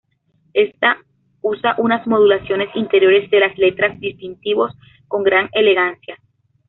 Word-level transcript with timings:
Ésta 0.55 0.97
usa 1.43 1.75
unas 1.77 2.07
modulaciones 2.07 2.69
interiores 2.75 3.29
de 3.29 3.39
las 3.39 3.55
letras 3.59 3.99
distintivos, 3.99 4.73
con 5.07 5.21
gran 5.21 5.47
elegancia. 5.51 6.17